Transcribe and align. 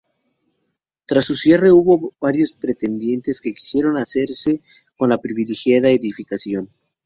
Tras 1.05 1.25
su 1.25 1.35
cierre 1.35 1.71
hubo 1.71 2.15
varios 2.19 2.53
pretendientes 2.53 3.39
que 3.39 3.53
quisieron 3.53 3.99
hacerse 3.99 4.59
con 4.97 5.09
la 5.11 5.21
privilegiada 5.21 5.89
edificación. 5.91 6.71